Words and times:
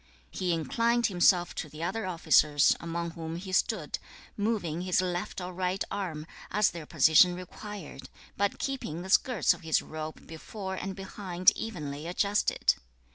2. 0.31 0.37
He 0.39 0.51
inclined 0.51 1.05
himself 1.05 1.53
to 1.53 1.69
the 1.69 1.83
other 1.83 2.07
officers 2.07 2.75
among 2.79 3.11
whom 3.11 3.35
he 3.35 3.51
stood, 3.51 3.99
moving 4.35 4.81
his 4.81 4.99
left 4.99 5.39
or 5.39 5.53
right 5.53 5.83
arm, 5.91 6.25
as 6.49 6.71
their 6.71 6.87
position 6.87 7.35
required, 7.35 8.09
but 8.35 8.57
keeping 8.57 9.03
the 9.03 9.11
skirts 9.11 9.53
of 9.53 9.61
his 9.61 9.79
robe 9.83 10.25
before 10.25 10.73
and 10.73 10.95
behind 10.95 11.51
evenly 11.55 12.07
adjusted. 12.07 12.73